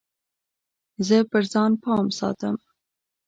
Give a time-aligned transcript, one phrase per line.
[1.07, 2.55] زه پر ځان پام ساتم.